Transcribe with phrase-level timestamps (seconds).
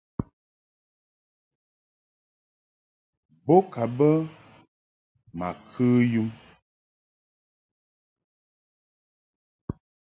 [3.45, 4.09] Bo ka bə
[5.37, 6.29] ma kə yum.